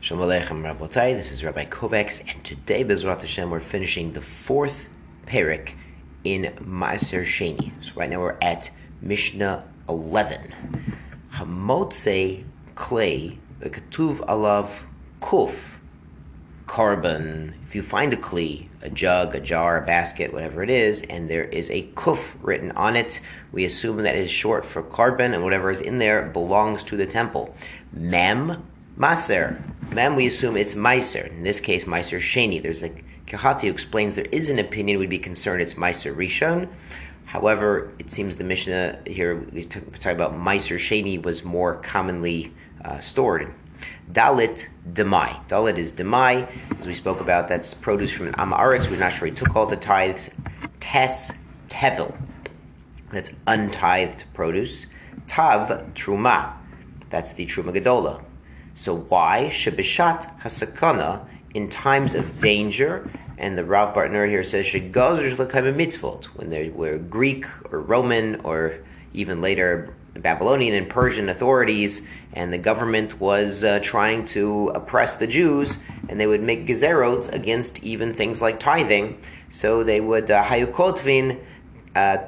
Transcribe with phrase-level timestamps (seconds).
[0.00, 4.88] Shalom Aleichem Rabotai, this is Rabbi Kovacs, and today, Bezrat Hashem, we're finishing the fourth
[5.26, 5.72] parak
[6.22, 7.72] in Maaser Sheni.
[7.82, 8.70] So right now we're at
[9.02, 10.54] Mishnah 11.
[11.34, 12.44] Hamotze
[12.76, 14.68] kli, Ketuv alav
[15.20, 15.78] kuf,
[16.66, 17.54] korban.
[17.66, 21.28] If you find a kli, a jug, a jar, a basket, whatever it is, and
[21.28, 23.20] there is a kuf written on it,
[23.50, 27.04] we assume that is short for korban, and whatever is in there belongs to the
[27.04, 27.52] temple.
[27.92, 28.64] Mem
[28.96, 29.60] Maser.
[29.90, 31.26] Mem, we assume it's Meiser.
[31.28, 32.62] In this case, Meiser Sheni.
[32.62, 32.90] There's a
[33.26, 36.68] Kehati who explains there is an opinion we'd be concerned it's Meiser Rishon.
[37.24, 42.52] However, it seems the Mishnah here, we talk about Meiser Sheni, was more commonly
[42.84, 43.52] uh, stored.
[44.12, 45.46] Dalet Demai.
[45.48, 46.46] Dalet is Demai.
[46.80, 48.90] As we spoke about, that's produce from an Amaretz.
[48.90, 50.30] We're not sure he took all the tithes.
[50.80, 51.32] Tes
[51.68, 52.14] Tevil.
[53.10, 54.84] That's untithed produce.
[55.26, 56.52] Tav Truma.
[57.08, 58.22] That's the Truma Gedola.
[58.78, 63.10] So why Shabishat Hasakana in times of danger?
[63.36, 68.78] And the Rav Bartenura here says Shlekai mitzvot when they were Greek or Roman or
[69.12, 75.26] even later Babylonian and Persian authorities, and the government was uh, trying to oppress the
[75.26, 79.20] Jews, and they would make gezerot against even things like tithing.
[79.48, 81.40] So they would uh, hayukotvin.
[81.96, 82.18] Uh,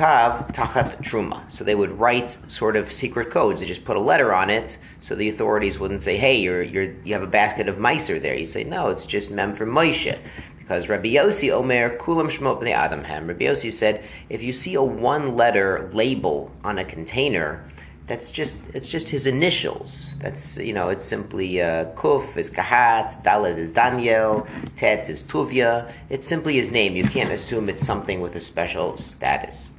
[0.00, 1.50] tachat truma.
[1.50, 3.60] So they would write sort of secret codes.
[3.60, 6.92] They just put a letter on it, so the authorities wouldn't say, "Hey, you're you're
[7.04, 10.18] you have a basket of meiser there." You say, "No, it's just mem for Moshe."
[10.58, 13.26] Because Rabbi Yossi Omer Kulam Shmot Bnei Adam Ham.
[13.26, 17.64] Rabbi Yossi said, if you see a one-letter label on a container,
[18.06, 20.14] that's just it's just his initials.
[20.20, 25.92] That's you know it's simply uh, Kuf is Kahat, Dalet is Daniel, Tet is Tuvia.
[26.08, 26.94] It's simply his name.
[26.94, 29.70] You can't assume it's something with a special status.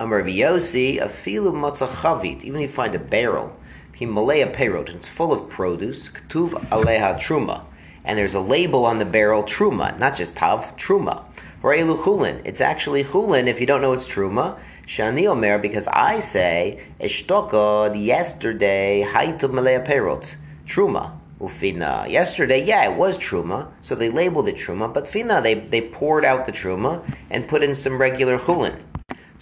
[0.00, 2.42] Amar a filu chavit.
[2.42, 3.54] Even if you find a barrel,
[3.92, 6.08] Himalaya perot, and it's full of produce.
[6.08, 7.62] Ktuv aleha truma,
[8.04, 11.22] and there's a label on the barrel truma, not just tav truma.
[11.62, 12.42] Re'elu chulin.
[12.44, 14.58] It's actually chulin if you don't know it's truma.
[14.84, 20.34] Shani omer because I say eshtokod yesterday haitu malaya perot
[20.66, 21.12] truma.
[21.40, 22.10] Ufina.
[22.10, 26.24] Yesterday, yeah, it was truma, so they labeled it truma, but fina, they, they poured
[26.24, 28.80] out the truma and put in some regular chulin.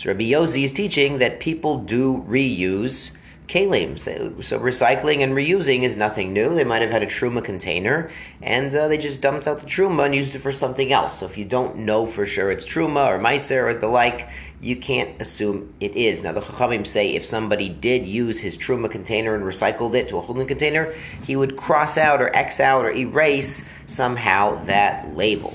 [0.00, 3.14] So Rabbi Yossi is teaching that people do reuse
[3.48, 3.98] kalim.
[3.98, 6.54] So, so, recycling and reusing is nothing new.
[6.54, 8.08] They might have had a truma container,
[8.40, 11.18] and uh, they just dumped out the truma and used it for something else.
[11.18, 14.30] So if you don't know for sure it's truma or meiser or the like,
[14.62, 16.22] you can't assume it is.
[16.22, 20.16] Now the chachamim say if somebody did use his truma container and recycled it to
[20.16, 20.94] a holding container,
[21.26, 25.54] he would cross out or X out or erase somehow that label.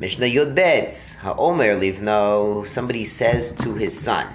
[0.00, 0.92] Mishnah Yud Bet,
[1.22, 4.28] HaOmer Livno, somebody says to his son,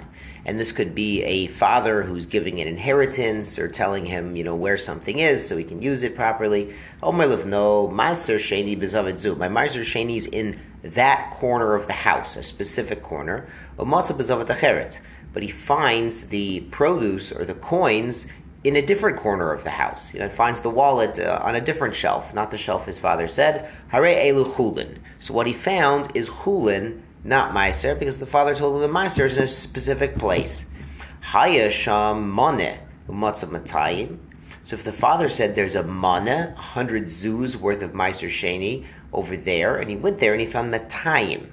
[0.44, 4.54] and this could be a father who's giving an inheritance or telling him, you know,
[4.54, 6.74] where something is so he can use it properly.
[7.02, 12.36] Omer Livno, Maser Sheni Bezavet My Maser Sheni is in that corner of the house,
[12.36, 13.48] a specific corner.
[13.78, 13.86] But
[15.42, 18.26] he finds the produce or the coins
[18.64, 20.14] in a different corner of the house.
[20.14, 23.28] You know, finds the wallet uh, on a different shelf, not the shelf his father
[23.28, 23.70] said.
[23.88, 24.98] Hare elu chulin.
[25.20, 29.26] So what he found is chulin, not meiser, because the father told him the meiser
[29.26, 30.64] is in a specific place.
[31.20, 34.18] Haya sham mone umatzav matayim.
[34.64, 39.36] So if the father said there's a mana, hundred zuz worth of meiser sheni over
[39.36, 41.48] there, and he went there and he found matayim,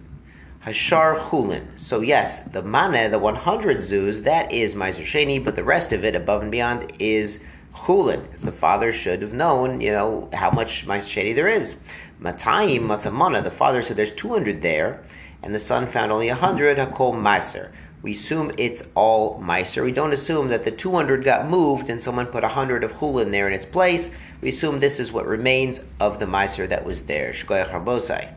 [0.65, 1.65] Hashar Chulin.
[1.75, 6.05] So yes, the Mana, the 100 zuz, that is Meiser Sheni, but the rest of
[6.05, 10.51] it, above and beyond, is Chulin, because the father should have known, you know, how
[10.51, 11.77] much Meiser Sheni there is.
[12.21, 15.03] Matayim Matzamana, the father said there's 200 there,
[15.41, 17.71] and the son found only 100, Hakol Meiser.
[18.03, 19.83] We assume it's all Meiser.
[19.83, 23.47] We don't assume that the 200 got moved and someone put 100 of Chulin there
[23.47, 24.11] in its place.
[24.41, 27.31] We assume this is what remains of the Meiser that was there.
[27.31, 28.33] Shkoyach Harbosai.